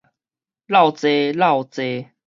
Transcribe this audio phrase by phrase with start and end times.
[0.03, 0.03] 落
[0.91, 1.83] 坐落坐